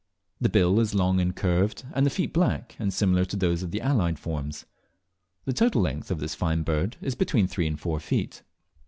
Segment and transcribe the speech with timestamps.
[0.39, 3.69] The bill is long and curved, and the feet black, and similar to those of
[3.69, 4.65] the allied forms.
[5.45, 8.41] The total length of this fine bird is between three and four feet.